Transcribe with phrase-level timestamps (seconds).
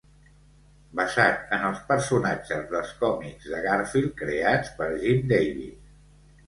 [0.99, 5.83] Basat en els personatges dels còmics de Garfield creats per Jim Davis.